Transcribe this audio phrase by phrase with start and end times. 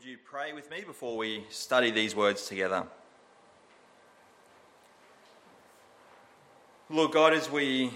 [0.00, 2.86] Would you pray with me before we study these words together?
[6.88, 7.92] Lord God, as we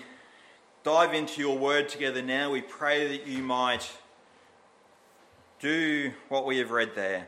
[0.82, 3.90] dive into your word together now, we pray that you might
[5.61, 7.27] do what we have read there.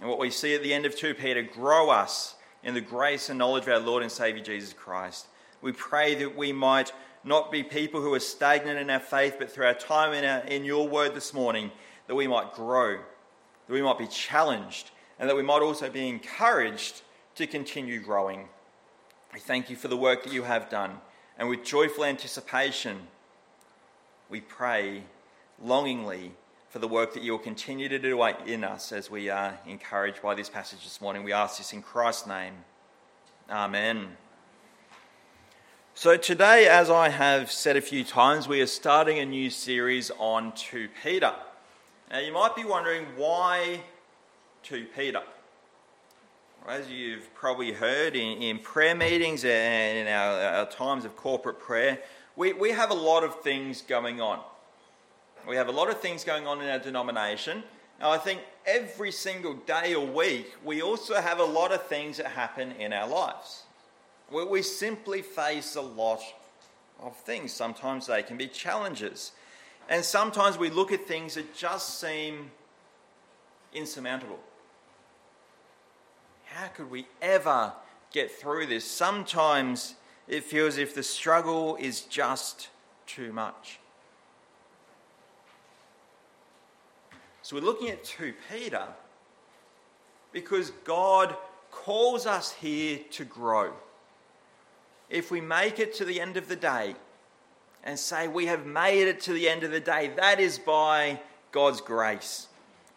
[0.00, 3.28] And what we see at the end of 2 Peter, grow us in the grace
[3.28, 5.26] and knowledge of our Lord and Saviour Jesus Christ.
[5.60, 9.52] We pray that we might not be people who are stagnant in our faith, but
[9.52, 11.70] through our time in, our, in your word this morning,
[12.06, 13.00] that we might grow,
[13.66, 17.02] that we might be challenged, and that we might also be encouraged
[17.36, 18.48] to continue growing.
[19.32, 21.00] We thank you for the work that you have done,
[21.38, 23.08] and with joyful anticipation,
[24.30, 25.04] we pray
[25.62, 26.32] longingly
[26.74, 30.20] for the work that you will continue to do in us as we are encouraged
[30.20, 31.22] by this passage this morning.
[31.22, 32.54] We ask this in Christ's name.
[33.48, 34.16] Amen.
[35.94, 40.10] So, today, as I have said a few times, we are starting a new series
[40.18, 41.32] on 2 Peter.
[42.14, 43.80] Now, you might be wondering why
[44.62, 45.20] 2 Peter?
[46.64, 51.58] As you've probably heard in, in prayer meetings and in our, our times of corporate
[51.58, 51.98] prayer,
[52.36, 54.38] we, we have a lot of things going on.
[55.48, 57.64] We have a lot of things going on in our denomination.
[57.98, 62.18] Now, I think every single day or week, we also have a lot of things
[62.18, 63.64] that happen in our lives.
[64.30, 66.22] We simply face a lot
[67.02, 67.52] of things.
[67.52, 69.32] Sometimes they can be challenges.
[69.88, 72.50] And sometimes we look at things that just seem
[73.72, 74.38] insurmountable.
[76.46, 77.72] How could we ever
[78.12, 78.84] get through this?
[78.84, 79.94] Sometimes
[80.28, 82.68] it feels as if the struggle is just
[83.06, 83.78] too much.
[87.42, 88.86] So we're looking at 2 Peter
[90.32, 91.36] because God
[91.70, 93.72] calls us here to grow.
[95.10, 96.96] If we make it to the end of the day
[97.84, 101.20] and say we have made it to the end of the day, that is by
[101.52, 102.48] God's grace.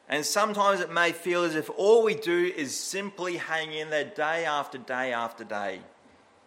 [0.10, 4.06] And sometimes it may feel as if all we do is simply hang in there
[4.06, 5.82] day after day after day.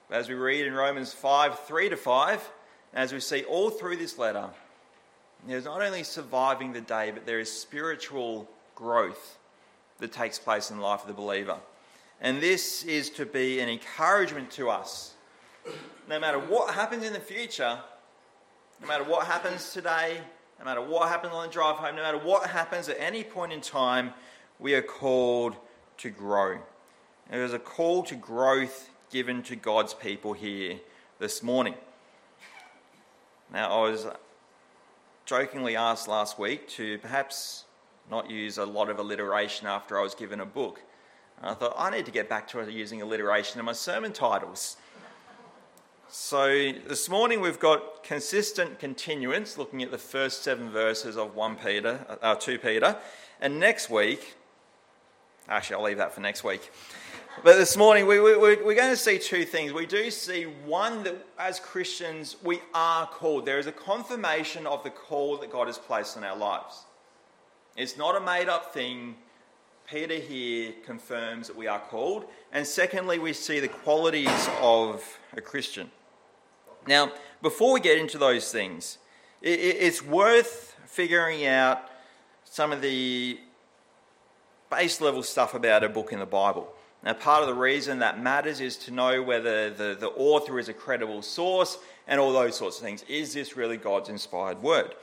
[0.08, 2.50] But As we read in Romans 5 3 to 5,
[2.94, 4.48] as we see all through this letter,
[5.46, 9.38] there's not only surviving the day, but there is spiritual growth
[9.98, 11.58] that takes place in the life of the believer.
[12.20, 15.14] And this is to be an encouragement to us.
[16.08, 17.78] No matter what happens in the future,
[18.80, 20.20] no matter what happens today,
[20.58, 23.52] no matter what happens on the drive home, no matter what happens at any point
[23.52, 24.12] in time,
[24.58, 25.56] we are called
[25.98, 26.58] to grow.
[27.30, 30.78] There is a call to growth given to God's people here
[31.18, 31.74] this morning.
[33.52, 34.06] Now, I was
[35.26, 37.64] jokingly asked last week to perhaps
[38.10, 40.80] not use a lot of alliteration after I was given a book.
[41.38, 44.76] And I thought, I need to get back to using alliteration in my sermon titles.
[46.12, 51.54] So this morning we've got consistent continuance, looking at the first seven verses of 1
[51.54, 52.96] Peter, uh, 2 Peter.
[53.40, 54.34] And next week,
[55.48, 56.72] actually, I'll leave that for next week.
[57.44, 59.72] But this morning, we, we, we're going to see two things.
[59.72, 63.46] We do see one that as Christians, we are called.
[63.46, 66.86] There is a confirmation of the call that God has placed in our lives.
[67.76, 69.14] It's not a made up thing.
[69.88, 72.24] Peter here confirms that we are called.
[72.52, 75.04] And secondly, we see the qualities of
[75.36, 75.88] a Christian.
[76.90, 78.98] Now, before we get into those things,
[79.40, 81.88] it's worth figuring out
[82.42, 83.38] some of the
[84.70, 86.68] base level stuff about a book in the Bible.
[87.04, 90.68] Now, part of the reason that matters is to know whether the, the author is
[90.68, 91.78] a credible source
[92.08, 93.04] and all those sorts of things.
[93.08, 94.96] Is this really God's inspired word?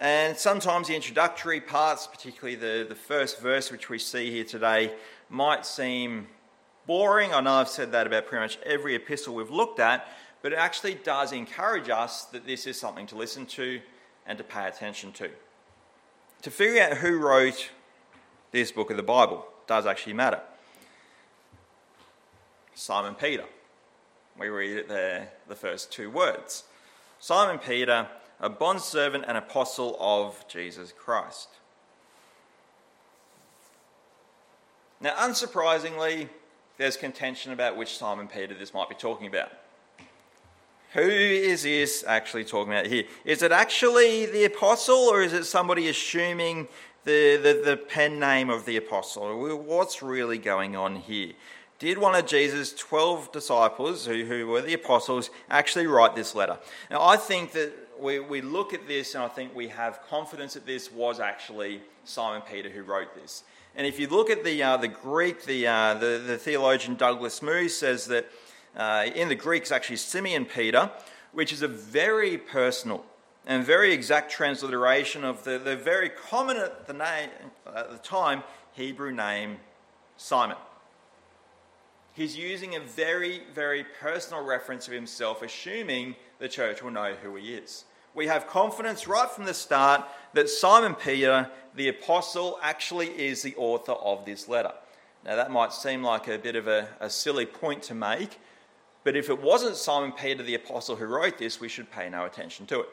[0.00, 4.94] And sometimes the introductory parts, particularly the, the first verse which we see here today,
[5.28, 6.26] might seem
[6.88, 7.32] boring.
[7.32, 10.08] I know I've said that about pretty much every epistle we've looked at,
[10.42, 13.80] but it actually does encourage us that this is something to listen to
[14.26, 15.30] and to pay attention to.
[16.42, 17.70] To figure out who wrote
[18.50, 20.40] this book of the Bible does actually matter.
[22.74, 23.44] Simon Peter.
[24.38, 26.64] We read it there, the first two words.
[27.18, 28.08] Simon Peter,
[28.40, 31.48] a bondservant and apostle of Jesus Christ.
[35.02, 36.28] Now, unsurprisingly,
[36.78, 39.50] there's contention about which Simon Peter this might be talking about.
[40.94, 43.04] Who is this actually talking about here?
[43.24, 46.68] Is it actually the apostle, or is it somebody assuming
[47.04, 49.56] the, the, the pen name of the apostle?
[49.58, 51.32] What's really going on here?
[51.80, 56.58] did one of Jesus' 12 disciples, who, who were the apostles, actually write this letter?
[56.90, 60.54] Now, I think that we, we look at this and I think we have confidence
[60.54, 63.44] that this was actually Simon Peter who wrote this.
[63.74, 67.40] And if you look at the, uh, the Greek, the, uh, the, the, theologian Douglas
[67.40, 68.26] Moo says that
[68.76, 70.90] uh, in the Greek it's actually Simeon Peter,
[71.32, 73.04] which is a very personal,
[73.46, 77.30] and very exact transliteration of the, the very common at the, name,
[77.74, 79.58] at the time Hebrew name
[80.16, 80.56] Simon.
[82.12, 87.36] He's using a very, very personal reference of himself, assuming the church will know who
[87.36, 87.84] he is.
[88.14, 93.54] We have confidence right from the start that Simon Peter, the apostle, actually is the
[93.56, 94.72] author of this letter.
[95.24, 98.38] Now, that might seem like a bit of a, a silly point to make,
[99.04, 102.26] but if it wasn't Simon Peter, the apostle, who wrote this, we should pay no
[102.26, 102.88] attention to it.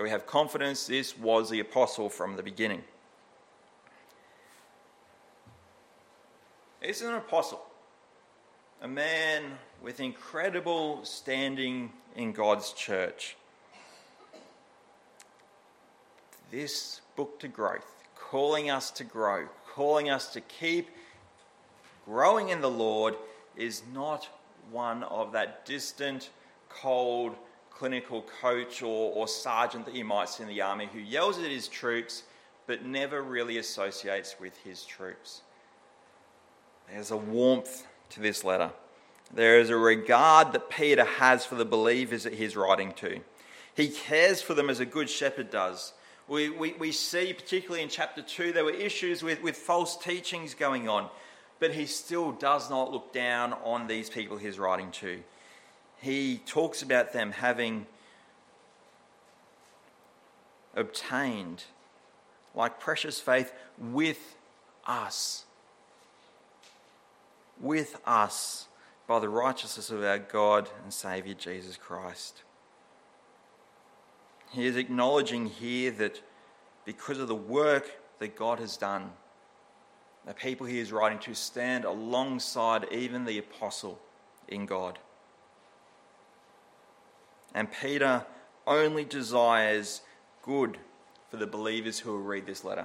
[0.00, 2.84] We have confidence this was the apostle from the beginning.
[6.80, 7.60] This is an apostle,
[8.80, 9.42] a man
[9.82, 13.36] with incredible standing in God's church.
[16.52, 20.88] This book to growth, calling us to grow, calling us to keep
[22.04, 23.16] growing in the Lord,
[23.56, 24.28] is not
[24.70, 26.30] one of that distant,
[26.68, 27.36] cold,
[27.70, 31.50] clinical coach or, or sergeant that you might see in the army who yells at
[31.50, 32.24] his troops
[32.66, 35.42] but never really associates with his troops.
[36.90, 38.70] There's a warmth to this letter.
[39.32, 43.20] There is a regard that Peter has for the believers that he's writing to.
[43.74, 45.92] He cares for them as a good shepherd does.
[46.26, 50.54] We, we, we see, particularly in chapter 2, there were issues with, with false teachings
[50.54, 51.08] going on,
[51.60, 55.22] but he still does not look down on these people he's writing to
[56.00, 57.86] he talks about them having
[60.74, 61.64] obtained,
[62.54, 64.36] like precious faith, with
[64.86, 65.44] us.
[67.60, 68.68] With us
[69.08, 72.42] by the righteousness of our God and Saviour Jesus Christ.
[74.50, 76.22] He is acknowledging here that
[76.84, 77.90] because of the work
[78.20, 79.10] that God has done,
[80.28, 83.98] the people he is writing to stand alongside even the apostle
[84.46, 84.98] in God.
[87.54, 88.26] And Peter
[88.66, 90.02] only desires
[90.42, 90.76] good
[91.30, 92.84] for the believers who will read this letter.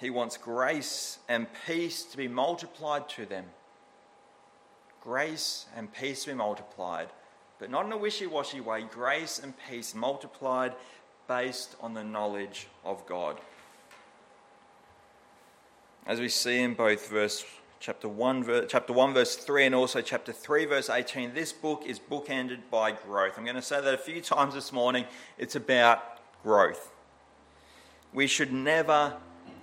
[0.00, 3.44] He wants grace and peace to be multiplied to them.
[5.02, 7.08] Grace and peace to be multiplied,
[7.58, 8.82] but not in a wishy washy way.
[8.90, 10.72] Grace and peace multiplied
[11.28, 13.38] based on the knowledge of God.
[16.06, 17.46] As we see in both verse
[17.80, 21.32] chapter 1, chapter 1, verse 3, and also chapter 3, verse 18.
[21.32, 23.38] This book is bookended by growth.
[23.38, 25.06] I'm going to say that a few times this morning.
[25.38, 26.92] It's about growth.
[28.12, 29.14] We should never,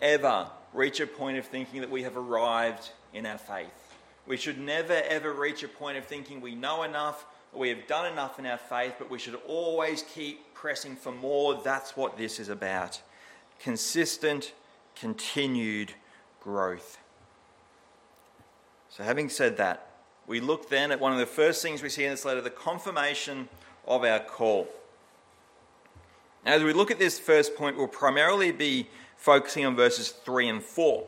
[0.01, 3.95] ever reach a point of thinking that we have arrived in our faith.
[4.25, 7.85] We should never, ever reach a point of thinking we know enough or we have
[7.85, 11.61] done enough in our faith, but we should always keep pressing for more.
[11.63, 12.99] That's what this is about.
[13.59, 14.53] Consistent,
[14.95, 15.93] continued
[16.41, 16.97] growth.
[18.89, 19.88] So, having said that,
[20.27, 22.49] we look then at one of the first things we see in this letter the
[22.49, 23.47] confirmation
[23.88, 24.67] of our call.
[26.45, 30.49] Now, As we look at this first point, we'll primarily be focusing on verses 3
[30.49, 31.07] and 4.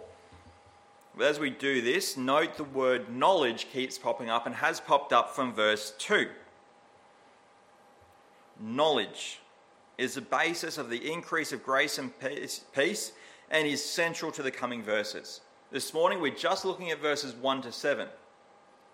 [1.16, 5.14] But as we do this, note the word knowledge keeps popping up and has popped
[5.14, 6.28] up from verse 2.
[8.60, 9.40] Knowledge
[9.98, 12.12] is the basis of the increase of grace and
[12.74, 13.12] peace
[13.54, 15.42] and is central to the coming verses.
[15.72, 18.08] This morning we're just looking at verses 1 to 7,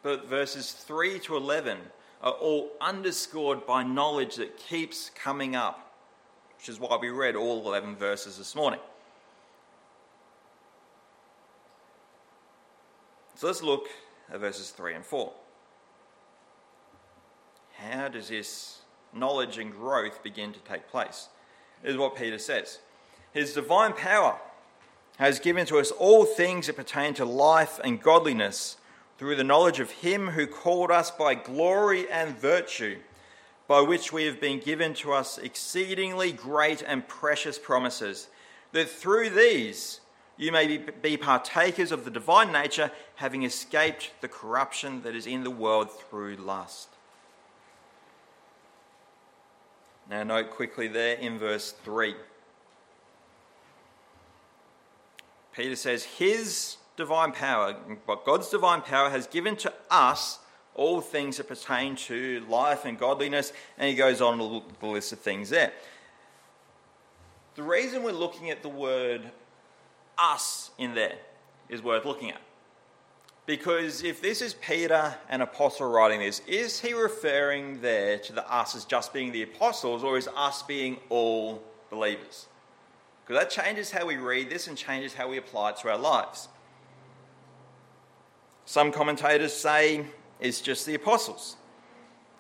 [0.04, 1.78] but verses 3 to 11
[2.22, 5.96] are all underscored by knowledge that keeps coming up,
[6.58, 8.82] which is why we read all 11 verses this morning.
[13.36, 13.88] So let's look
[14.30, 15.32] at verses 3 and 4.
[17.78, 18.82] How does this
[19.14, 21.30] knowledge and growth begin to take place?
[21.82, 22.80] Is what Peter says.
[23.32, 24.38] His divine power
[25.20, 28.78] has given to us all things that pertain to life and godliness
[29.18, 32.98] through the knowledge of Him who called us by glory and virtue,
[33.68, 38.30] by which we have been given to us exceedingly great and precious promises,
[38.72, 40.00] that through these
[40.38, 45.44] you may be partakers of the divine nature, having escaped the corruption that is in
[45.44, 46.88] the world through lust.
[50.10, 52.16] Now, note quickly there in verse 3.
[55.54, 57.74] Peter says, His divine power,
[58.06, 60.40] what God's divine power has given to us
[60.76, 63.52] all things that pertain to life and godliness.
[63.78, 65.74] And he goes on to the list of things there.
[67.56, 69.30] The reason we're looking at the word
[70.18, 71.18] us in there
[71.68, 72.42] is worth looking at.
[73.46, 78.50] Because if this is Peter, an apostle, writing this, is he referring there to the
[78.50, 82.48] us as just being the apostles, or is us being all believers?
[83.30, 86.00] Because that changes how we read this and changes how we apply it to our
[86.00, 86.48] lives.
[88.66, 90.06] Some commentators say
[90.40, 91.56] it's just the apostles.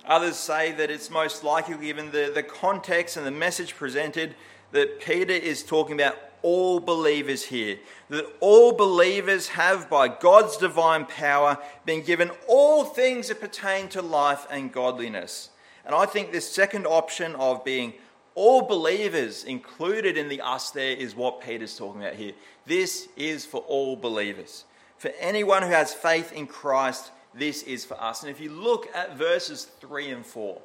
[0.07, 4.33] Others say that it's most likely, given the, the context and the message presented,
[4.71, 7.77] that Peter is talking about all believers here.
[8.09, 14.01] That all believers have, by God's divine power, been given all things that pertain to
[14.01, 15.51] life and godliness.
[15.85, 17.93] And I think this second option of being
[18.39, 22.31] all believers included in the us there is what Peter's talking about here.
[22.65, 24.63] This is for all believers.
[24.97, 28.23] For anyone who has faith in Christ, this is for us.
[28.23, 30.61] And if you look at verses 3 and 4,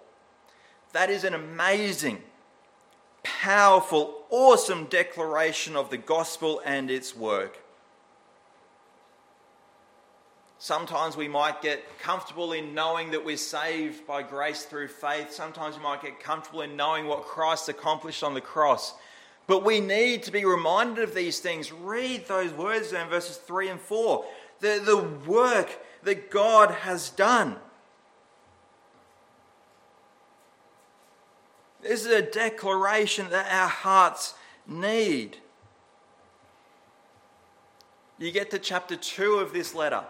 [0.93, 2.23] that is an amazing,
[3.25, 7.64] powerful, awesome declaration of the gospel and its work.
[10.65, 15.31] Sometimes we might get comfortable in knowing that we're saved by grace through faith.
[15.31, 18.95] Sometimes we might get comfortable in knowing what Christ accomplished on the cross.
[19.47, 21.71] But we need to be reminded of these things.
[21.71, 24.25] Read those words in verses 3 and 4.
[24.61, 25.69] The, the work
[26.05, 27.57] that God has done.
[31.83, 34.33] This is a declaration that our hearts
[34.67, 35.37] need.
[38.19, 40.05] You get to chapter 2 of this letter,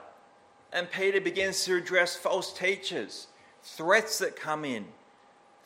[0.74, 3.28] and Peter begins to address false teachers,
[3.62, 4.84] threats that come in,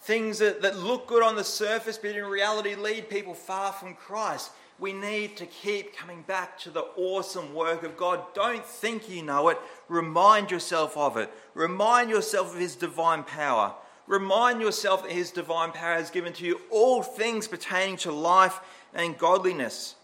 [0.02, 3.94] things that, that look good on the surface, but in reality lead people far from
[3.94, 8.22] Christ we need to keep coming back to the awesome work of God.
[8.32, 9.58] Don't think you know it.
[9.88, 11.30] Remind yourself of it.
[11.54, 13.74] Remind yourself of His divine power.
[14.06, 18.60] Remind yourself that His divine power has given to you all things pertaining to life
[18.94, 19.96] and godliness.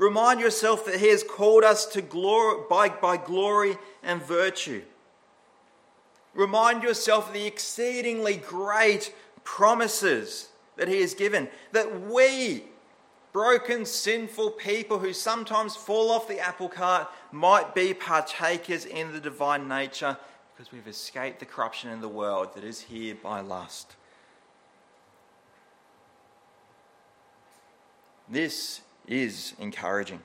[0.00, 4.82] Remind yourself that He has called us to glory, by, by glory and virtue.
[6.32, 9.14] Remind yourself of the exceedingly great
[9.44, 12.64] promises that He has given, that we
[13.32, 19.20] broken, sinful people who sometimes fall off the apple cart might be partakers in the
[19.20, 20.16] divine nature
[20.56, 23.96] because we've escaped the corruption in the world that is here by lust.
[28.30, 30.20] This is encouraging.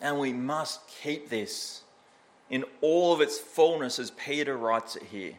[0.00, 1.82] And we must keep this
[2.50, 5.34] in all of its fullness as Peter writes it here.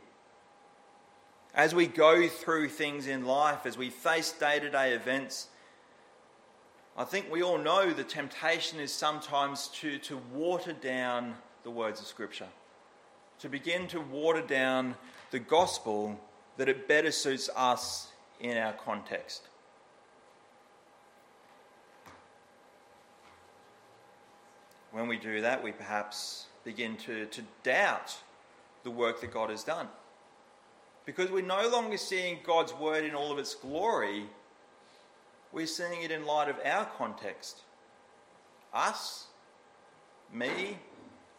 [1.56, 5.48] As we go through things in life, as we face day to day events,
[6.96, 12.00] I think we all know the temptation is sometimes to, to water down the words
[12.00, 12.48] of Scripture,
[13.40, 14.96] to begin to water down
[15.32, 16.20] the gospel
[16.58, 19.49] that it better suits us in our context.
[25.00, 28.18] When we do that, we perhaps begin to, to doubt
[28.84, 29.88] the work that God has done.
[31.06, 34.26] Because we're no longer seeing God's word in all of its glory,
[35.54, 37.62] we're seeing it in light of our context.
[38.74, 39.28] Us,
[40.34, 40.78] me,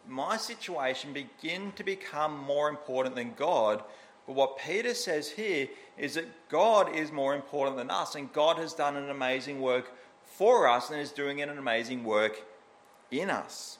[0.07, 3.83] my situation begin to become more important than God.
[4.25, 5.67] But what Peter says here
[5.99, 9.91] is that God is more important than us, and God has done an amazing work
[10.25, 12.43] for us and is doing an amazing work
[13.11, 13.77] in us.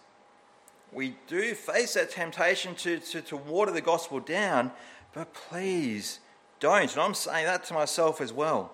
[0.91, 4.71] We do face that temptation to, to, to water the gospel down,
[5.13, 6.19] but please
[6.59, 6.91] don't.
[6.91, 8.71] And I'm saying that to myself as well.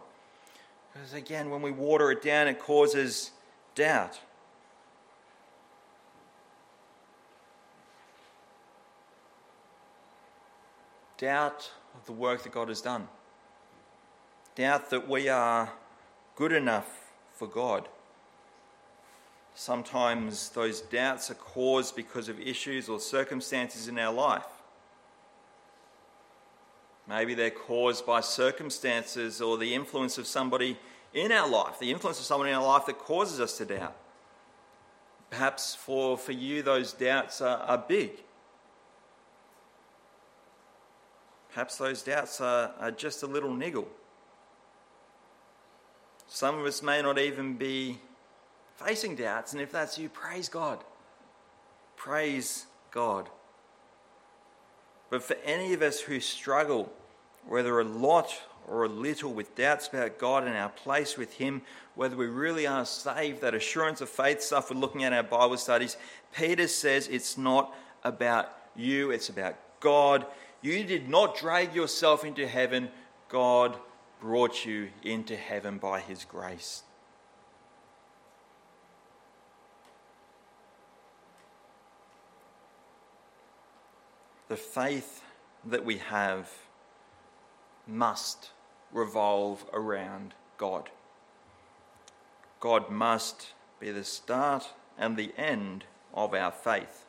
[0.91, 3.31] Because again, when we water it down, it causes
[3.75, 4.19] doubt.
[11.17, 13.07] Doubt of the work that God has done.
[14.55, 15.71] Doubt that we are
[16.35, 17.87] good enough for God.
[19.59, 24.45] Sometimes those doubts are caused because of issues or circumstances in our life.
[27.09, 30.77] Maybe they're caused by circumstances or the influence of somebody
[31.11, 33.95] in our life, the influence of someone in our life that causes us to doubt.
[35.31, 38.11] Perhaps for, for you, those doubts are, are big.
[41.49, 43.87] Perhaps those doubts are, are just a little niggle.
[46.27, 47.97] Some of us may not even be
[48.77, 50.79] facing doubts, and if that's you, praise God.
[51.95, 53.29] Praise God.
[55.09, 56.91] But for any of us who struggle,
[57.45, 58.33] whether a lot
[58.67, 61.61] or a little, with doubts about God and our place with Him,
[61.95, 65.23] whether we really are saved, that assurance of faith stuff we're looking at in our
[65.23, 65.95] Bible studies,
[66.35, 70.25] Peter says it's not about you, it's about God.
[70.61, 72.89] You did not drag yourself into heaven,
[73.29, 73.77] God
[74.19, 76.83] brought you into heaven by His grace.
[84.47, 85.23] The faith
[85.65, 86.49] that we have
[87.87, 88.51] must
[88.91, 90.89] revolve around God.
[92.59, 97.05] God must be the start and the end of our faith.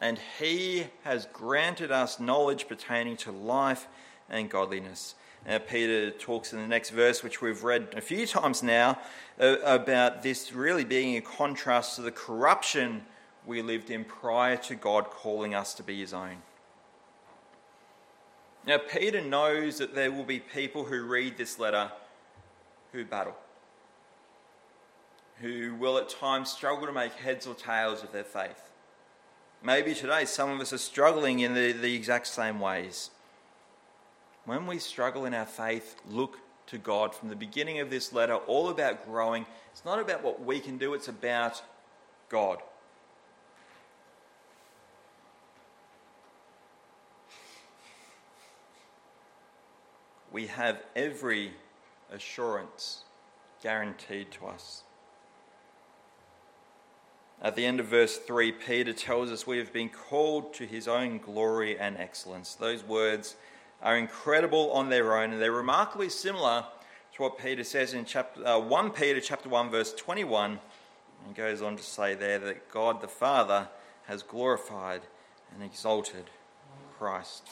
[0.00, 3.86] and he has granted us knowledge pertaining to life
[4.28, 5.14] and godliness.
[5.46, 8.98] Now, Peter talks in the next verse, which we've read a few times now,
[9.40, 13.04] uh, about this really being a contrast to the corruption
[13.46, 16.38] we lived in prior to God calling us to be his own.
[18.64, 21.90] Now, Peter knows that there will be people who read this letter
[22.92, 23.34] who battle,
[25.40, 28.70] who will at times struggle to make heads or tails of their faith.
[29.64, 33.10] Maybe today some of us are struggling in the, the exact same ways.
[34.44, 37.14] When we struggle in our faith, look to God.
[37.14, 39.46] From the beginning of this letter, all about growing.
[39.72, 41.62] It's not about what we can do, it's about
[42.28, 42.58] God.
[50.32, 51.52] We have every
[52.10, 53.04] assurance
[53.62, 54.82] guaranteed to us.
[57.42, 60.88] At the end of verse 3, Peter tells us we have been called to his
[60.88, 62.54] own glory and excellence.
[62.54, 63.36] Those words
[63.82, 66.64] are incredible on their own, and they're remarkably similar
[67.14, 70.60] to what Peter says in chapter, uh, 1 Peter chapter 1, verse 21.
[71.26, 73.68] And goes on to say there that God the Father
[74.06, 75.02] has glorified
[75.52, 76.30] and exalted
[76.98, 77.48] Christ.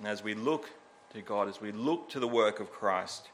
[0.00, 0.70] And as we look
[1.12, 3.28] to God, as we look to the work of Christ,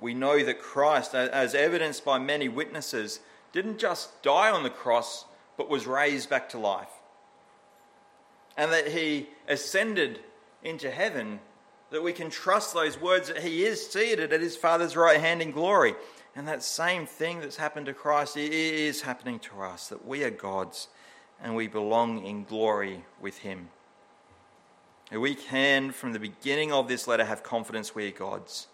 [0.00, 3.20] we know that Christ, as evidenced by many witnesses,
[3.52, 5.26] didn't just die on the cross,
[5.58, 6.88] but was raised back to life.
[8.56, 10.20] And that he ascended
[10.62, 11.40] into heaven,
[11.90, 15.42] that we can trust those words that he is seated at his Father's right hand
[15.42, 15.94] in glory.
[16.34, 20.30] And that same thing that's happened to Christ is happening to us, that we are
[20.30, 20.88] God's
[21.42, 23.68] and we belong in glory with him.
[25.10, 28.66] And we can, from the beginning of this letter, have confidence we are God's.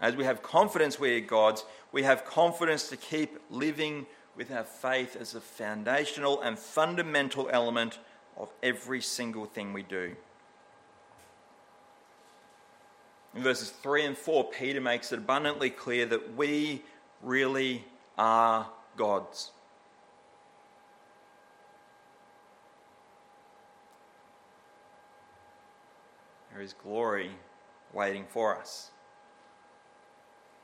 [0.00, 4.64] As we have confidence we are God's, we have confidence to keep living with our
[4.64, 7.98] faith as a foundational and fundamental element
[8.38, 10.16] of every single thing we do.
[13.34, 16.82] In verses 3 and 4, Peter makes it abundantly clear that we
[17.22, 17.84] really
[18.16, 19.50] are God's.
[26.60, 27.30] There is glory
[27.94, 28.90] waiting for us.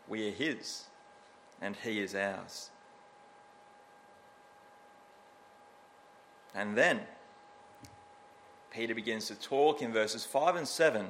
[0.06, 0.84] We are His,
[1.62, 2.68] and He is ours.
[6.54, 7.00] And then
[8.70, 11.06] Peter begins to talk in verses 5 and 7,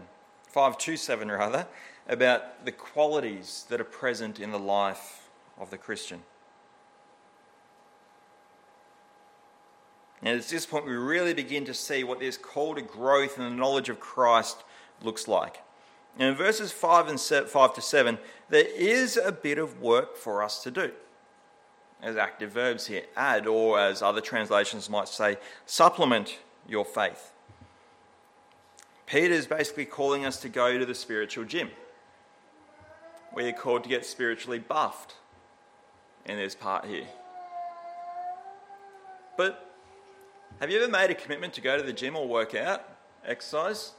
[0.51, 1.67] 5 to 7 rather,
[2.09, 6.23] about the qualities that are present in the life of the Christian.
[10.23, 13.43] And at this point, we really begin to see what this call to growth in
[13.43, 14.63] the knowledge of Christ
[15.03, 15.63] looks like.
[16.19, 20.43] And in verses 5 and 5 to 7, there is a bit of work for
[20.43, 20.93] us to do.
[22.03, 27.33] As active verbs here, add, or as other translations might say, supplement your faith.
[29.07, 31.71] Peter is basically calling us to go to the spiritual gym.
[33.35, 35.15] We are called to get spiritually buffed
[36.25, 37.07] in this part here.
[39.37, 39.71] But
[40.61, 42.83] have you ever made a commitment to go to the gym or work out,
[43.25, 43.93] exercise?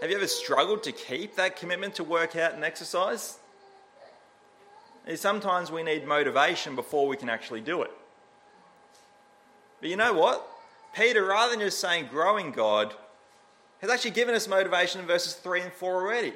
[0.00, 3.38] Have you ever struggled to keep that commitment to work out and exercise?
[5.14, 7.90] Sometimes we need motivation before we can actually do it.
[9.80, 10.46] But you know what?
[10.94, 12.94] Peter, rather than just saying growing God,
[13.80, 16.32] has actually given us motivation in verses 3 and 4 already.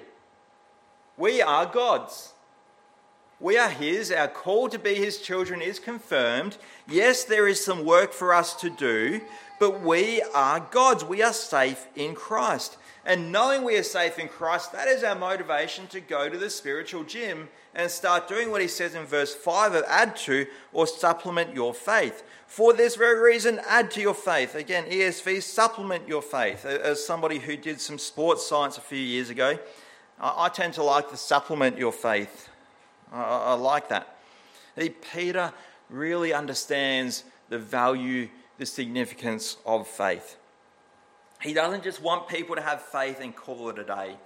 [1.16, 2.32] We are God's.
[3.40, 4.10] We are His.
[4.10, 6.56] Our call to be His children is confirmed.
[6.88, 9.20] Yes, there is some work for us to do,
[9.60, 11.04] but we are God's.
[11.04, 12.78] We are safe in Christ.
[13.04, 16.50] And knowing we are safe in Christ, that is our motivation to go to the
[16.50, 20.86] spiritual gym and start doing what he says in verse 5 of add to or
[20.86, 22.22] supplement your faith.
[22.46, 24.54] For this very reason, add to your faith.
[24.54, 26.64] Again, ESV, supplement your faith.
[26.64, 29.58] As somebody who did some sports science a few years ago,
[30.18, 32.48] I tend to like the supplement your faith.
[33.12, 34.16] I like that.
[35.12, 35.52] Peter
[35.90, 38.28] really understands the value,
[38.60, 40.36] the significance of faith.
[41.40, 44.16] He doesn't just want people to have faith and call it a day.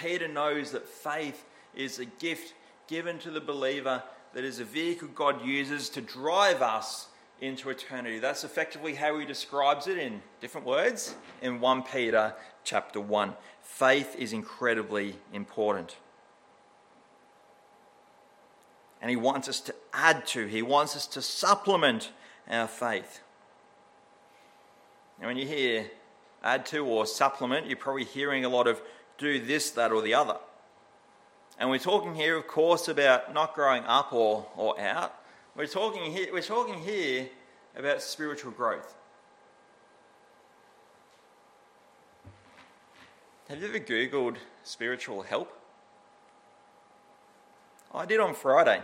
[0.00, 2.54] Peter knows that faith is a gift
[2.86, 4.00] given to the believer
[4.34, 7.08] that is a vehicle God uses to drive us
[7.40, 8.20] into eternity.
[8.20, 13.34] That's effectively how he describes it in different words in 1 Peter chapter 1.
[13.62, 15.96] Faith is incredibly important.
[19.00, 22.12] And he wants us to add to, he wants us to supplement
[22.48, 23.21] our faith.
[25.22, 25.88] Now, when you hear
[26.42, 28.82] add to or supplement, you're probably hearing a lot of
[29.18, 30.36] do this, that, or the other.
[31.60, 35.14] And we're talking here, of course, about not growing up or, or out.
[35.54, 37.28] We're talking, here, we're talking here
[37.76, 38.96] about spiritual growth.
[43.48, 45.56] Have you ever Googled spiritual help?
[47.94, 48.82] I did on Friday.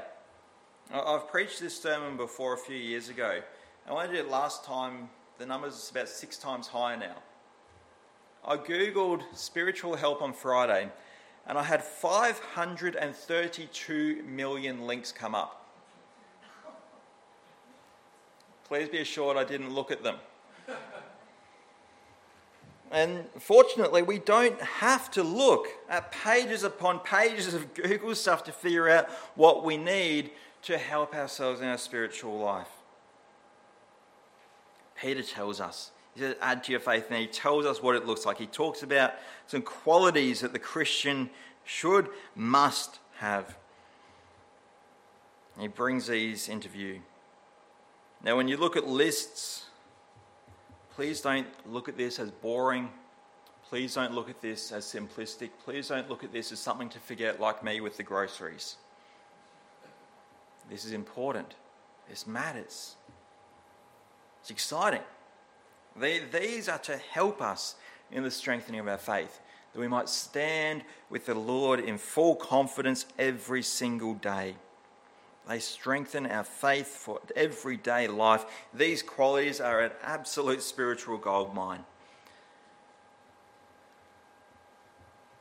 [0.93, 3.41] I've preached this sermon before a few years ago.
[3.89, 7.17] And I did it last time, the number's is about six times higher now.
[8.45, 10.89] I Googled spiritual help on Friday
[11.47, 15.65] and I had 532 million links come up.
[18.65, 20.17] Please be assured I didn't look at them.
[22.91, 28.53] And fortunately, we don't have to look at pages upon pages of Google stuff to
[28.53, 30.31] figure out what we need
[30.63, 32.78] to help ourselves in our spiritual life.
[35.01, 38.07] Peter tells us, he says, add to your faith, and he tells us what it
[38.07, 38.39] looks like.
[38.39, 39.15] He talks about
[39.47, 41.31] some qualities that the Christian
[41.65, 43.57] should, must have.
[45.59, 47.01] he brings these into view.
[48.25, 49.67] Now, when you look at lists,
[50.95, 52.91] please don't look at this as boring.
[53.69, 55.51] Please don't look at this as simplistic.
[55.65, 58.77] Please don't look at this as something to forget, like me with the groceries.
[60.71, 61.55] This is important.
[62.09, 62.97] This matters.
[64.49, 65.03] It's exciting.
[65.95, 67.75] These are to help us
[68.11, 69.41] in the strengthening of our faith,
[69.75, 74.55] that we might stand with the Lord in full confidence every single day.
[75.47, 78.47] They strengthen our faith for everyday life.
[78.73, 81.85] These qualities are an absolute spiritual gold mine.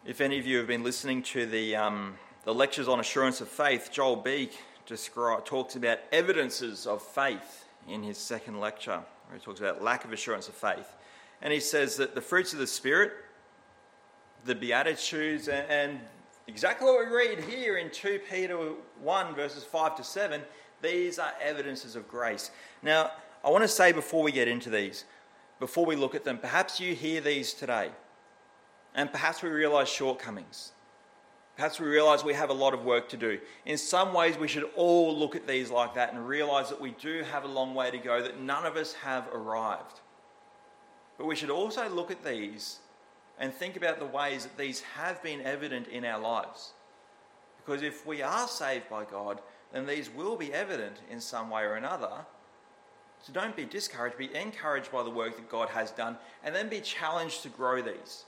[0.06, 3.48] If any of you have been listening to the, um, the lectures on assurance of
[3.48, 4.22] faith, Joel
[4.86, 10.06] describe, talks about evidences of faith in his second lecture, where he talks about lack
[10.06, 10.96] of assurance of faith.
[11.42, 13.14] And he says that the fruits of the Spirit,
[14.46, 16.00] the Beatitudes, and,
[16.48, 18.58] exactly what we read here in 2 Peter
[19.02, 20.42] 1, verses 5 to 7,
[20.82, 22.52] these are evidences of grace.
[22.82, 23.12] Now,
[23.44, 25.06] I want to say before we get into these,
[25.60, 27.90] before we look at them, perhaps you hear these today,
[28.96, 30.72] and perhaps we realize shortcomings.
[31.58, 33.40] Perhaps we realize we have a lot of work to do.
[33.66, 36.92] In some ways, we should all look at these like that and realize that we
[36.92, 40.02] do have a long way to go, that none of us have arrived.
[41.18, 42.78] But we should also look at these
[43.40, 46.74] and think about the ways that these have been evident in our lives.
[47.58, 49.42] Because if we are saved by God,
[49.74, 52.24] then these will be evident in some way or another.
[53.24, 56.70] So don't be discouraged, be encouraged by the work that God has done, and then
[56.70, 58.26] be challenged to grow these.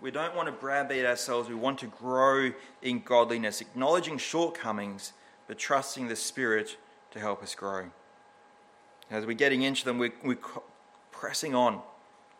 [0.00, 1.48] We don't want to browbeat ourselves.
[1.48, 5.12] We want to grow in godliness, acknowledging shortcomings,
[5.48, 6.76] but trusting the Spirit
[7.12, 7.86] to help us grow.
[9.10, 10.38] As we're getting into them, we're, we're
[11.12, 11.80] pressing on.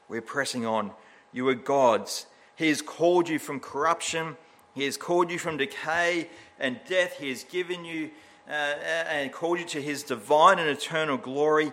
[0.09, 0.91] We're pressing on.
[1.33, 2.27] You are God's.
[2.57, 4.37] He has called you from corruption,
[4.75, 7.19] He has called you from decay and death.
[7.19, 8.11] He has given you
[8.49, 11.73] uh, and called you to His divine and eternal glory.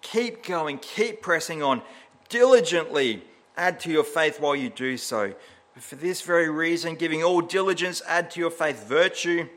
[0.00, 1.82] Keep going, keep pressing on
[2.28, 3.22] diligently
[3.58, 5.34] add to your faith while you do so.
[5.74, 9.48] But for this very reason, giving all diligence, add to your faith virtue,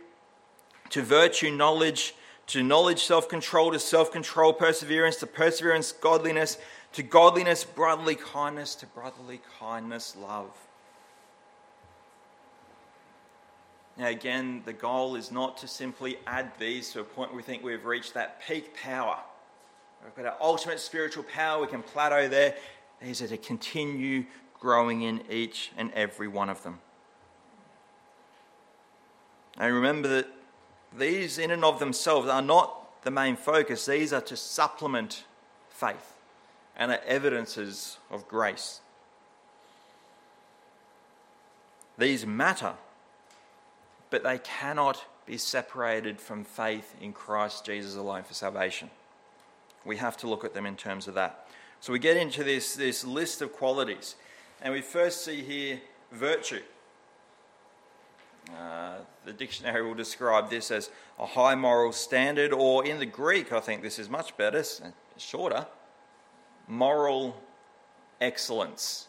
[0.89, 2.15] to virtue, knowledge,
[2.47, 6.57] to knowledge, self control, to self control, perseverance, to perseverance, godliness,
[6.93, 10.51] to godliness, brotherly kindness, to brotherly kindness, love.
[13.97, 17.43] Now, again, the goal is not to simply add these to a point where we
[17.43, 19.17] think we've reached that peak power.
[20.03, 22.55] We've got our ultimate spiritual power, we can plateau there.
[23.01, 24.25] These are to continue
[24.59, 26.79] growing in each and every one of them.
[29.57, 30.27] And remember that
[30.97, 33.85] these, in and of themselves, are not the main focus.
[33.85, 35.23] These are to supplement
[35.69, 36.13] faith
[36.77, 38.81] and are evidences of grace.
[41.97, 42.73] These matter,
[44.09, 48.89] but they cannot be separated from faith in Christ Jesus alone for salvation.
[49.85, 51.40] We have to look at them in terms of that.
[51.81, 54.15] So we get into this, this list of qualities,
[54.61, 56.61] and we first see here virtue.
[58.55, 63.51] Uh, the dictionary will describe this as a high moral standard, or in the Greek,
[63.51, 64.63] I think this is much better,
[65.17, 65.65] shorter,
[66.67, 67.35] moral
[68.19, 69.07] excellence.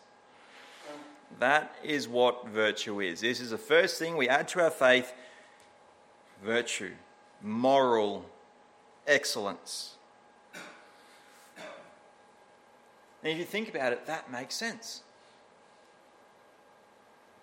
[1.41, 3.21] That is what virtue is.
[3.21, 5.13] This is the first thing we add to our faith
[6.43, 6.93] virtue,
[7.43, 8.25] moral
[9.07, 9.97] excellence.
[13.23, 15.03] And if you think about it, that makes sense.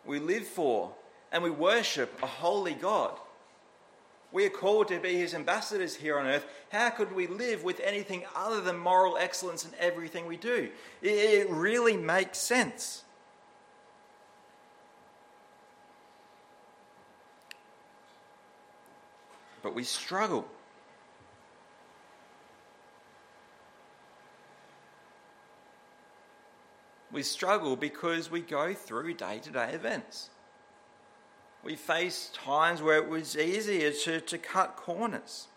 [0.06, 0.92] We live for
[1.32, 3.18] and we worship a holy God.
[4.32, 6.46] We are called to be his ambassadors here on earth.
[6.72, 10.70] How could we live with anything other than moral excellence in everything we do?
[11.02, 13.04] It really makes sense.
[19.62, 20.46] but we struggle.
[27.12, 30.30] We struggle because we go through day to day events.
[31.64, 35.48] We face times where it was easier to, to cut corners,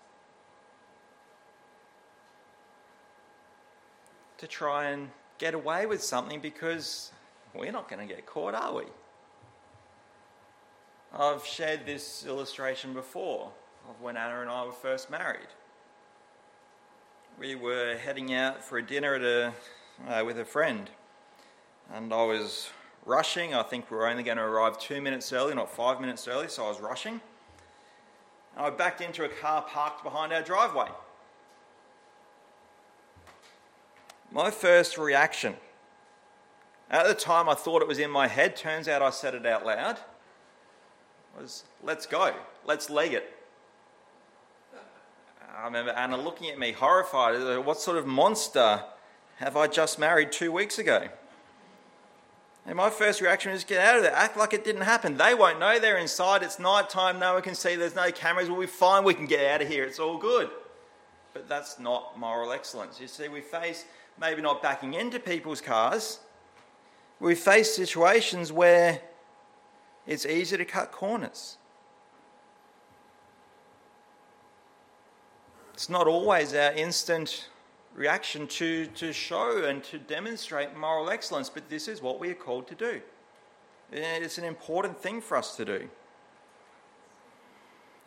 [4.39, 7.13] to try and get away with something because
[7.55, 8.85] we're not going to get caught, are we?
[11.17, 13.53] I've shared this illustration before
[13.89, 15.49] of when Anna and I were first married.
[17.39, 19.53] We were heading out for a dinner a,
[20.09, 20.89] uh, with a friend,
[21.93, 22.71] and I was
[23.05, 23.55] rushing.
[23.55, 26.49] I think we were only going to arrive two minutes early, not five minutes early,
[26.49, 27.21] so I was rushing.
[28.57, 30.89] And I backed into a car parked behind our driveway.
[34.31, 35.57] My first reaction,
[36.91, 39.45] at the time I thought it was in my head, turns out I said it
[39.45, 39.99] out loud
[41.39, 43.37] was, let's go, let's leg it.
[45.57, 47.65] I remember Anna looking at me horrified.
[47.65, 48.85] What sort of monster
[49.37, 51.09] have I just married two weeks ago?
[52.65, 55.17] And my first reaction was, get out of there, act like it didn't happen.
[55.17, 55.81] They won't know.
[55.81, 59.03] They're inside, it's night time, no one can see, there's no cameras, we'll be fine,
[59.03, 60.49] we can get out of here, it's all good.
[61.35, 63.01] But that's not moral excellence.
[63.01, 63.85] You see, we face
[64.21, 66.21] maybe not backing into people's cars,
[67.19, 69.01] we face situations where
[70.07, 71.57] it's easy to cut corners.
[75.75, 77.49] It's not always our instant
[77.95, 82.35] reaction to, to show and to demonstrate moral excellence, but this is what we are
[82.35, 83.01] called to do.
[83.91, 85.89] It's an important thing for us to do.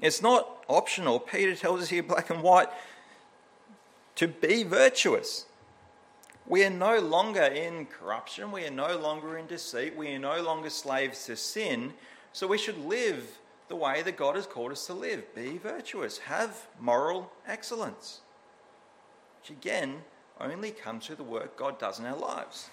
[0.01, 1.19] It's not optional.
[1.19, 2.69] Peter tells us here, black and white,
[4.15, 5.45] to be virtuous.
[6.47, 8.51] We are no longer in corruption.
[8.51, 9.95] We are no longer in deceit.
[9.95, 11.93] We are no longer slaves to sin.
[12.33, 15.33] So we should live the way that God has called us to live.
[15.33, 16.19] Be virtuous.
[16.19, 18.21] Have moral excellence.
[19.45, 20.01] Which again
[20.41, 22.71] only comes through the work God does in our lives.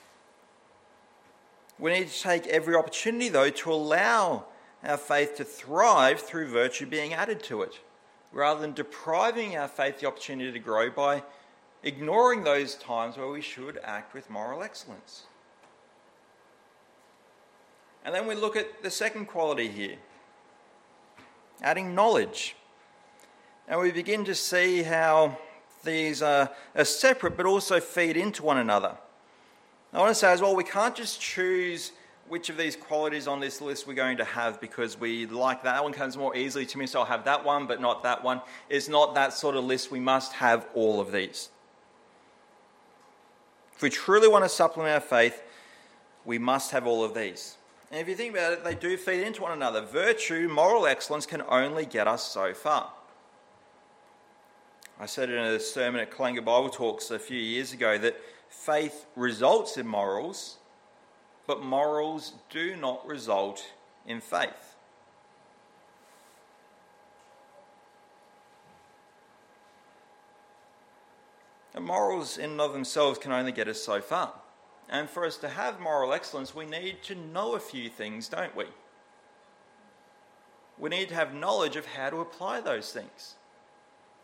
[1.78, 4.46] We need to take every opportunity, though, to allow
[4.82, 7.80] our faith to thrive through virtue being added to it,
[8.32, 11.22] rather than depriving our faith the opportunity to grow by
[11.82, 15.24] ignoring those times where we should act with moral excellence.
[18.02, 19.96] And then we look at the second quality here
[21.60, 22.56] adding knowledge.
[23.68, 25.36] And we begin to see how
[25.82, 28.96] these are, are separate but also feed into one another.
[29.92, 31.92] I want to say as well, we can't just choose
[32.28, 35.82] which of these qualities on this list we're going to have because we like that
[35.82, 38.40] one comes more easily to me, so I'll have that one, but not that one.
[38.70, 39.90] It's not that sort of list.
[39.90, 41.50] We must have all of these.
[43.74, 45.42] If we truly want to supplement our faith,
[46.24, 47.56] we must have all of these.
[47.90, 49.82] And if you think about it, they do feed into one another.
[49.82, 52.90] Virtue, moral excellence can only get us so far.
[55.02, 58.16] I said in a sermon at Kalinga Bible Talks a few years ago that
[58.48, 60.58] faith results in morals,
[61.44, 63.64] but morals do not result
[64.06, 64.76] in faith.
[71.74, 74.32] And morals in and of themselves can only get us so far.
[74.88, 78.54] And for us to have moral excellence, we need to know a few things, don't
[78.54, 78.66] we?
[80.78, 83.34] We need to have knowledge of how to apply those things.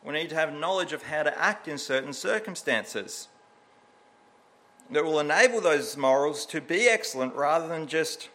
[0.04, 3.28] We need to have knowledge of how to act in certain circumstances
[4.90, 8.28] that will enable those morals to be excellent rather than just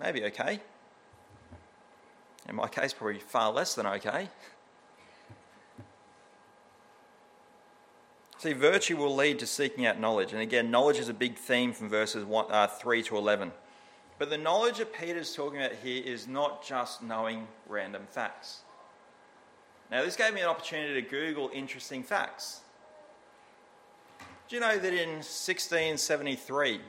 [0.00, 0.60] maybe okay.
[2.48, 4.28] In my case, probably far less than okay.
[8.38, 10.34] See, virtue will lead to seeking out knowledge.
[10.34, 13.52] And again, knowledge is a big theme from verses one, uh, 3 to 11.
[14.18, 18.63] But the knowledge that Peter's talking about here is not just knowing random facts.
[19.94, 22.62] Now, this gave me an opportunity to Google interesting facts.
[24.48, 26.80] Do you know that in 1673,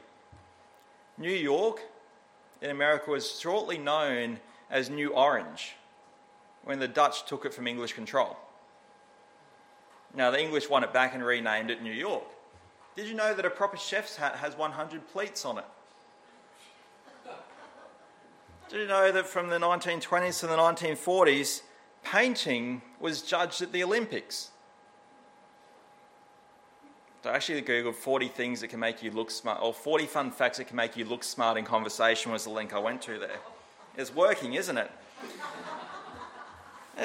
[1.20, 1.82] New York
[2.64, 4.40] in America was shortly known
[4.72, 5.76] as New Orange
[6.64, 8.38] when the Dutch took it from English control?
[10.16, 12.26] Now, the English won it back and renamed it New York.
[12.96, 15.66] Did you know that a proper chef's hat has 100 pleats on it?
[18.68, 21.62] Did you know that from the 1920s to the 1940s,
[22.06, 24.52] painting was judged at the Olympics?
[27.24, 30.32] So I actually Googled 40 things that can make you look smart, or 40 fun
[30.32, 33.18] facts that can make you look smart in conversation was the link I went to
[33.18, 33.40] there.
[33.98, 34.92] It's working, isn't it?
[36.98, 37.04] Uh,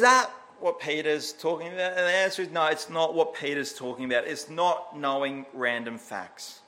[0.00, 1.92] that what Peter's talking about?
[1.92, 4.26] And the answer is no, it's not what Peter's talking about.
[4.26, 6.60] It's not knowing random facts.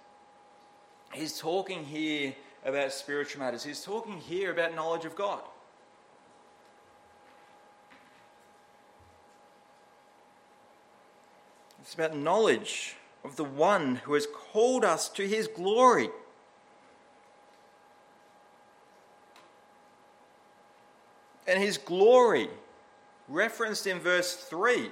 [1.15, 2.35] He's talking here
[2.67, 5.41] about spiritual matters, he's talking here about knowledge of God.
[11.89, 16.11] It's about knowledge of the one who has called us to his glory.
[21.47, 22.51] And his glory,
[23.27, 24.91] referenced in verse 3,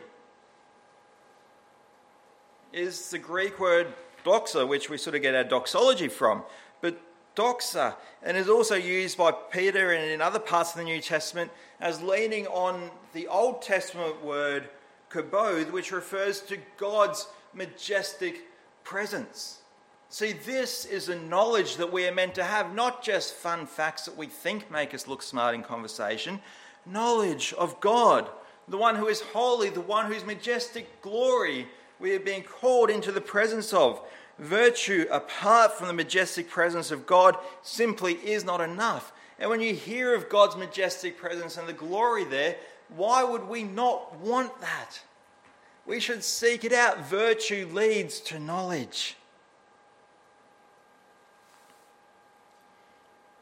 [2.72, 3.88] is the Greek word
[4.24, 6.44] doxa, which we sort of get our doxology from.
[6.80, 6.98] But
[7.36, 11.50] doxa, and is also used by Peter and in other parts of the New Testament
[11.78, 14.70] as leaning on the Old Testament word
[15.10, 18.46] kabod, which refers to God's majestic
[18.84, 19.58] presence.
[20.08, 24.04] See, this is a knowledge that we are meant to have, not just fun facts
[24.04, 26.40] that we think make us look smart in conversation.
[26.84, 28.28] Knowledge of God,
[28.68, 31.66] the one who is holy, the one whose majestic glory
[31.98, 34.00] we are being called into the presence of.
[34.38, 39.12] Virtue apart from the majestic presence of God simply is not enough.
[39.38, 42.56] And when you hear of God's majestic presence and the glory there,
[42.94, 45.00] why would we not want that?
[45.86, 47.06] We should seek it out.
[47.06, 49.16] Virtue leads to knowledge.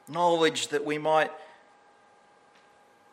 [0.09, 1.31] Knowledge that we might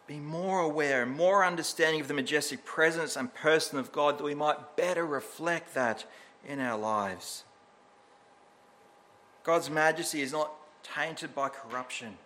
[0.08, 4.36] be more aware, more understanding of the majestic presence and person of God, that we
[4.36, 6.04] might better reflect that
[6.46, 7.46] in our lives.
[9.44, 10.52] God's majesty is not
[10.84, 12.17] tainted by corruption.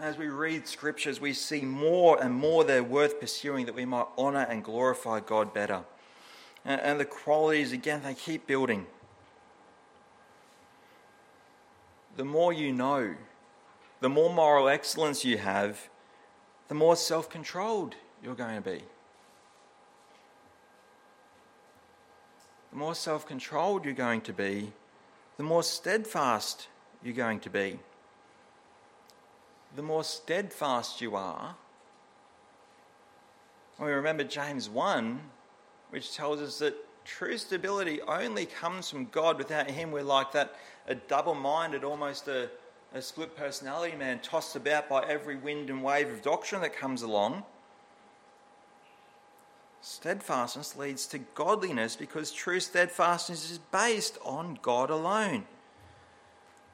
[0.00, 4.06] As we read scriptures, we see more and more they're worth pursuing that we might
[4.16, 5.84] honour and glorify God better.
[6.64, 8.86] And the qualities, again, they keep building.
[12.16, 13.14] The more you know,
[14.00, 15.90] the more moral excellence you have,
[16.68, 18.82] the more self controlled you're going to be.
[22.70, 24.72] The more self controlled you're going to be,
[25.36, 26.68] the more steadfast
[27.02, 27.80] you're going to be
[29.76, 31.56] the more steadfast you are.
[33.78, 35.20] We remember James 1,
[35.90, 39.38] which tells us that true stability only comes from God.
[39.38, 40.54] Without Him, we're like that
[40.86, 42.50] a double minded, almost a,
[42.92, 47.02] a split personality man, tossed about by every wind and wave of doctrine that comes
[47.02, 47.44] along.
[49.82, 55.46] Steadfastness leads to godliness because true steadfastness is based on God alone.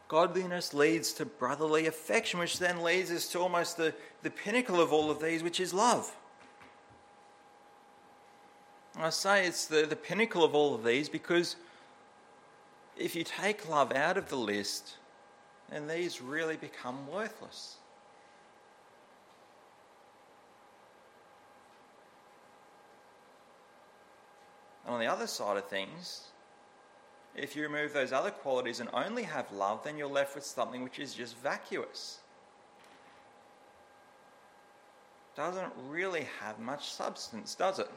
[0.08, 3.92] Godliness leads to brotherly affection, which then leads us to almost the,
[4.22, 6.14] the pinnacle of all of these, which is love.
[8.98, 11.56] I say it's the, the pinnacle of all of these because
[12.96, 14.96] if you take love out of the list,
[15.70, 17.76] then these really become worthless.
[24.86, 26.28] And on the other side of things,
[27.36, 30.82] if you remove those other qualities and only have love, then you're left with something
[30.82, 32.18] which is just vacuous.
[35.36, 37.90] Doesn't really have much substance, does it?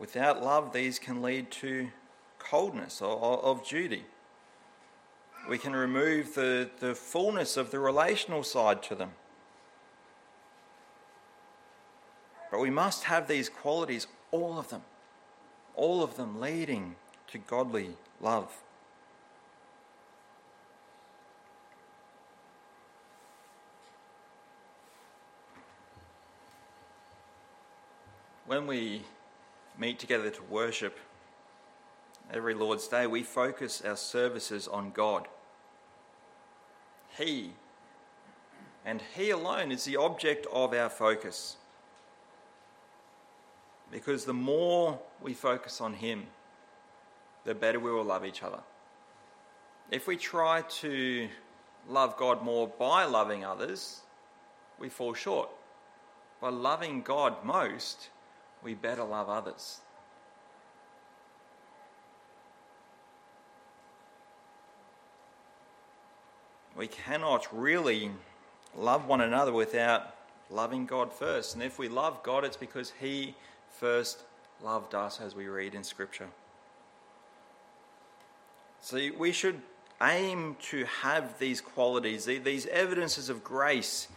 [0.00, 1.90] Without love, these can lead to
[2.38, 4.04] coldness or of duty.
[5.48, 9.12] We can remove the, the fullness of the relational side to them.
[12.49, 14.82] But we must have these qualities, all of them,
[15.74, 16.96] all of them leading
[17.28, 18.52] to godly love.
[28.46, 29.02] When we
[29.78, 30.98] meet together to worship
[32.32, 35.28] every Lord's Day, we focus our services on God.
[37.16, 37.52] He
[38.84, 41.56] and He alone is the object of our focus.
[43.90, 46.26] Because the more we focus on Him,
[47.44, 48.60] the better we will love each other.
[49.90, 51.28] If we try to
[51.88, 54.00] love God more by loving others,
[54.78, 55.48] we fall short.
[56.40, 58.10] By loving God most,
[58.62, 59.80] we better love others.
[66.76, 68.10] We cannot really
[68.74, 70.14] love one another without
[70.48, 71.54] loving God first.
[71.54, 73.34] And if we love God, it's because He
[73.78, 74.22] first
[74.62, 76.28] loved us, as we read in Scripture.
[78.80, 79.60] So we should
[80.02, 84.08] aim to have these qualities, these evidences of grace,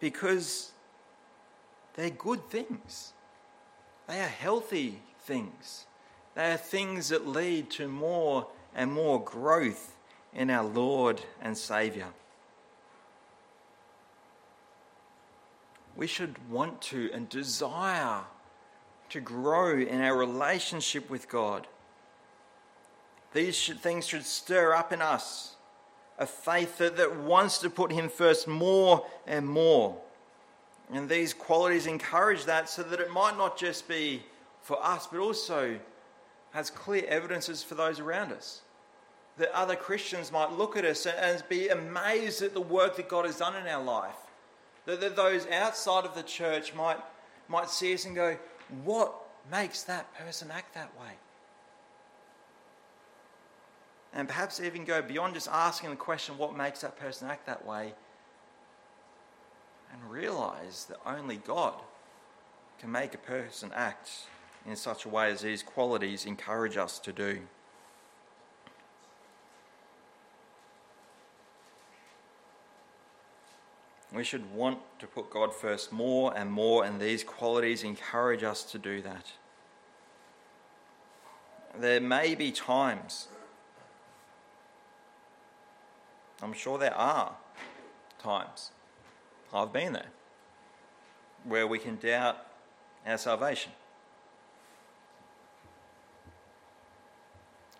[0.00, 0.72] because
[1.94, 3.12] they're good things.
[4.06, 5.86] They are healthy things.
[6.34, 9.96] They are things that lead to more and more growth
[10.34, 12.08] in our Lord and Saviour.
[15.96, 18.20] We should want to and desire
[19.08, 21.66] to grow in our relationship with God.
[23.32, 25.56] These should, things should stir up in us
[26.18, 29.96] a faith that, that wants to put Him first more and more.
[30.92, 34.22] And these qualities encourage that so that it might not just be
[34.62, 35.78] for us, but also
[36.52, 38.62] has clear evidences for those around us.
[39.36, 43.26] That other Christians might look at us and be amazed at the work that God
[43.26, 44.16] has done in our life.
[44.86, 46.98] That, those outside of the church might,
[47.48, 48.36] might see us and go,
[48.84, 49.12] What
[49.50, 51.12] makes that person act that way?
[54.14, 57.66] And perhaps even go beyond just asking the question, What makes that person act that
[57.66, 57.94] way?
[59.92, 61.74] and realize that only God
[62.78, 64.10] can make a person act
[64.66, 67.40] in such a way as these qualities encourage us to do.
[74.16, 78.62] We should want to put God first more and more, and these qualities encourage us
[78.72, 79.32] to do that.
[81.78, 83.28] There may be times,
[86.42, 87.36] I'm sure there are
[88.18, 88.70] times,
[89.52, 90.08] I've been there,
[91.44, 92.38] where we can doubt
[93.06, 93.72] our salvation.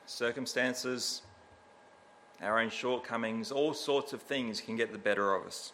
[0.05, 1.23] Circumstances,
[2.43, 5.73] our own shortcomings, all sorts of things can get the better of us.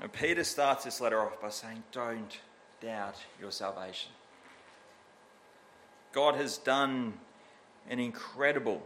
[0.00, 2.38] And Peter starts this letter off by saying, Don't
[2.80, 4.10] doubt your salvation.
[6.12, 7.14] God has done
[7.88, 8.82] an incredible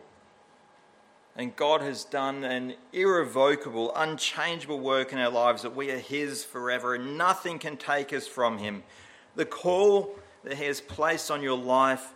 [1.39, 6.45] and God has done an irrevocable, unchangeable work in our lives that we are His
[6.45, 8.83] forever and nothing can take us from Him.
[9.37, 12.13] The call that He has placed on your life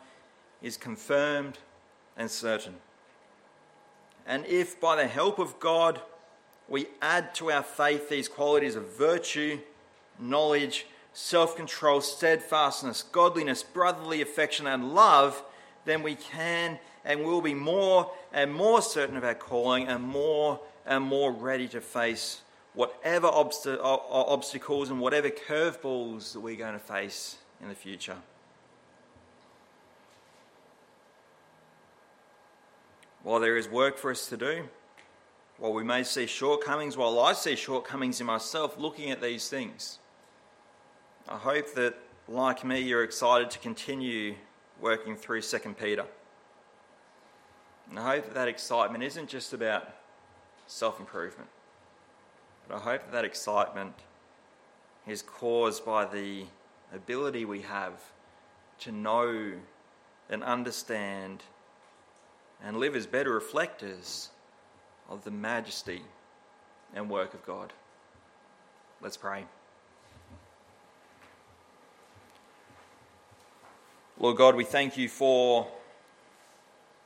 [0.60, 1.58] is confirmed
[2.16, 2.74] and certain.
[4.26, 6.00] And if by the help of God
[6.68, 9.58] we add to our faith these qualities of virtue,
[10.18, 15.42] knowledge, self control, steadfastness, godliness, brotherly affection, and love,
[15.84, 20.60] then we can and will be more and more certain of our calling and more
[20.86, 22.42] and more ready to face
[22.74, 28.16] whatever obst- obstacles and whatever curveballs that we're going to face in the future.
[33.22, 34.68] While there is work for us to do,
[35.62, 40.00] while we may see shortcomings, while I see shortcomings in myself looking at these things,
[41.28, 41.94] I hope that,
[42.26, 44.34] like me, you're excited to continue
[44.80, 46.04] working through 2 Peter.
[47.88, 49.88] And I hope that that excitement isn't just about
[50.66, 51.48] self improvement,
[52.66, 53.94] but I hope that that excitement
[55.06, 56.46] is caused by the
[56.92, 58.02] ability we have
[58.80, 59.52] to know
[60.28, 61.44] and understand
[62.64, 64.31] and live as better reflectors
[65.08, 66.02] of the majesty
[66.94, 67.72] and work of God.
[69.00, 69.44] Let's pray.
[74.18, 75.66] Lord God, we thank you for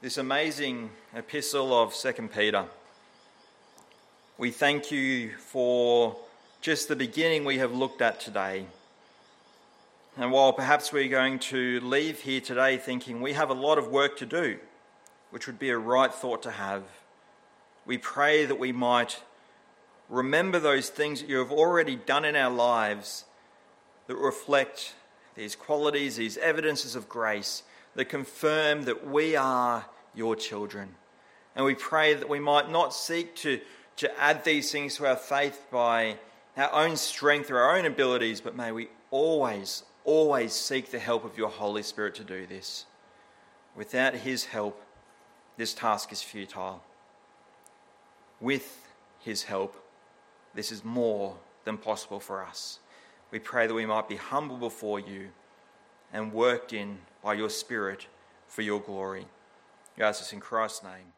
[0.02, 2.66] this amazing epistle of 2 Peter.
[4.36, 6.16] We thank you for
[6.60, 8.66] just the beginning we have looked at today.
[10.18, 13.88] And while perhaps we're going to leave here today thinking we have a lot of
[13.88, 14.58] work to do,
[15.30, 16.82] which would be a right thought to have,
[17.86, 19.22] we pray that we might
[20.08, 23.24] remember those things that you have already done in our lives
[24.08, 24.94] that reflect
[25.36, 27.62] these qualities, these evidences of grace
[27.94, 30.94] that confirm that we are your children.
[31.54, 33.60] And we pray that we might not seek to,
[33.96, 36.18] to add these things to our faith by
[36.56, 41.24] our own strength or our own abilities, but may we always, always seek the help
[41.24, 42.86] of your Holy Spirit to do this.
[43.74, 44.82] Without his help,
[45.56, 46.82] this task is futile.
[48.40, 48.88] With
[49.20, 49.82] his help,
[50.54, 52.78] this is more than possible for us.
[53.30, 55.30] We pray that we might be humble before you
[56.12, 58.06] and worked in by your Spirit
[58.46, 59.26] for your glory.
[59.96, 61.12] We ask this in Christ's name.